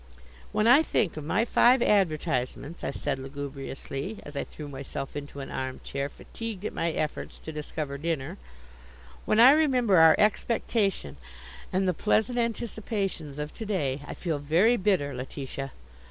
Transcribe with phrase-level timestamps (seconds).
[0.51, 5.41] "When I think of my five advertisements," I said lugubriously, as I threw myself into
[5.41, 8.39] an arm chair, fatigued at my efforts to discover dinner,
[9.25, 11.17] "when I remember our expectation,
[11.71, 15.71] and the pleasant anticipations of to day, I feel very bitter, Letitia.